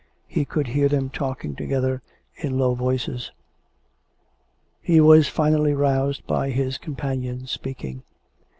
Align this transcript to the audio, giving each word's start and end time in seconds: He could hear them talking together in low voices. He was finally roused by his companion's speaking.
He 0.27 0.45
could 0.45 0.65
hear 0.69 0.89
them 0.89 1.11
talking 1.11 1.55
together 1.55 2.01
in 2.35 2.57
low 2.57 2.73
voices. 2.73 3.31
He 4.81 4.99
was 4.99 5.27
finally 5.27 5.75
roused 5.75 6.25
by 6.25 6.49
his 6.49 6.79
companion's 6.79 7.51
speaking. 7.51 8.01